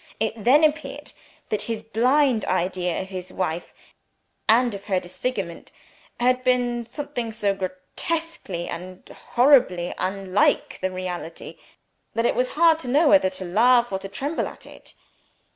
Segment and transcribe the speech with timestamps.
[0.19, 1.11] It then appeared
[1.49, 3.71] that his blind idea of his wife,
[4.49, 5.71] and of her disfigurement
[6.19, 11.59] had been something so grotesquely and horribly unlike the reality,
[12.15, 14.95] that it was hard to know whether to laugh or to tremble at it.